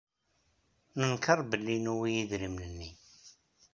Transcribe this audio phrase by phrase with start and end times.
[0.99, 2.91] Nenkeṛ belli nuwey idrimen-nni.